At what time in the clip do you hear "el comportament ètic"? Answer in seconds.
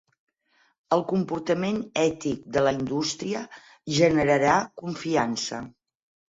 0.95-2.47